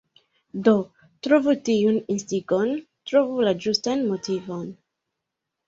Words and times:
Do, 0.67 0.71
trovu 1.27 1.53
tiun 1.69 1.99
instigon, 2.15 2.73
Trovu 3.13 3.47
la 3.47 3.55
ĝustan 3.69 4.05
motivon. 4.11 4.69